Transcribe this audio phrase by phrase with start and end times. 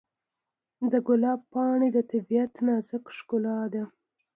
[0.91, 3.83] د ګلاب پاڼې د طبیعت نازک ښکلا ده.